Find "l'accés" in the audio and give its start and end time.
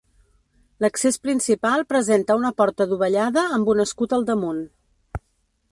0.85-1.19